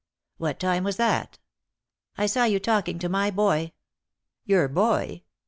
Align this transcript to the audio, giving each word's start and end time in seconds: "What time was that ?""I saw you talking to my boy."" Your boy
"What 0.37 0.59
time 0.59 0.83
was 0.83 0.95
that 0.95 1.37
?""I 2.17 2.25
saw 2.25 2.45
you 2.45 2.59
talking 2.59 2.97
to 2.97 3.07
my 3.07 3.29
boy."" 3.29 3.73
Your 4.47 4.67
boy 4.67 5.21